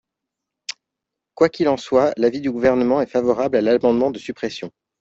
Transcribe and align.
Quoi 1.35 1.49
qu’il 1.49 1.67
en 1.69 1.77
soit, 1.77 2.11
l’avis 2.17 2.41
du 2.41 2.49
Gouvernement 2.51 3.01
est 3.03 3.05
favorable 3.05 3.55
à 3.55 3.61
l’amendement 3.61 4.09
de 4.09 4.17
suppression. 4.17 4.71